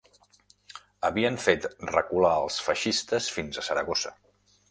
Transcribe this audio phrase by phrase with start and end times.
[1.09, 4.17] Havien fet recular els feixistes fins a Saragossa